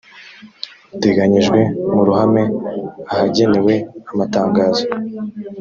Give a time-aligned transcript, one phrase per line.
[0.95, 1.59] uteganyijwe
[1.93, 2.43] mu ruhame
[3.11, 3.73] ahagenewe
[4.11, 4.83] amatangazo